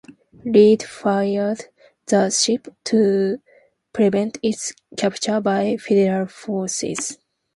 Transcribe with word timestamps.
Read 0.45 0.81
fired 0.81 1.65
the 2.07 2.31
ship 2.31 2.69
to 2.83 3.39
prevent 3.93 4.39
its 4.41 4.73
capture 4.97 5.39
by 5.39 5.77
Federal 5.77 6.25
forces. 6.25 7.19